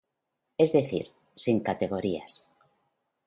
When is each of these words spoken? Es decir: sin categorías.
Es 0.57 0.73
decir: 0.73 1.11
sin 1.35 1.59
categorías. 1.59 2.47